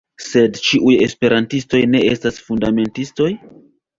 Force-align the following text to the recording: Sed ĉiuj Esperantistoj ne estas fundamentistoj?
Sed 0.27 0.55
ĉiuj 0.67 0.93
Esperantistoj 1.07 1.83
ne 1.95 2.01
estas 2.13 2.41
fundamentistoj? 2.47 3.31